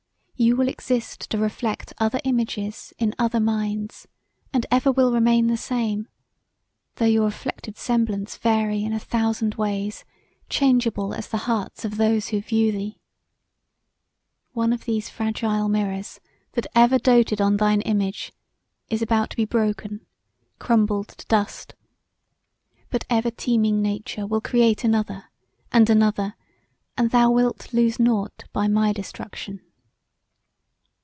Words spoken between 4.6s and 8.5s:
ever will remain the same, although your reflected semblance